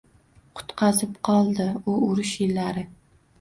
Qutqazib 0.61 1.11
qoldi 1.29 1.67
u 1.93 1.99
urush 2.09 2.33
yillari 2.47 2.85